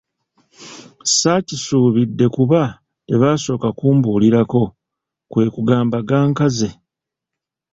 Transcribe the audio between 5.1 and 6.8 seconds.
kwe kugamba gankanze.